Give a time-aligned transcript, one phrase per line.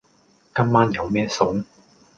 [0.55, 1.63] 今晚有咩餸？